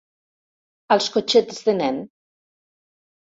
[0.95, 2.01] Als cotxets de nen.